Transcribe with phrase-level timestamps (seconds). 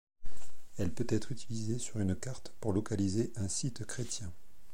[0.79, 4.33] Elle peut être utilisée sur une carte pour localiser un site chrétien.